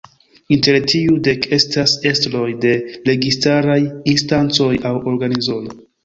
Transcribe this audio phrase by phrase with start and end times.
[0.53, 2.71] Inter tiuj dek estas estroj de
[3.09, 3.75] registaraj
[4.13, 5.61] instancoj aŭ organizoj.